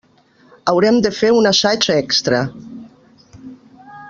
Haurem 0.71 0.97
de 1.07 1.11
fer 1.19 1.29
un 1.41 1.49
assaig 1.51 1.87
extra. 1.99 2.43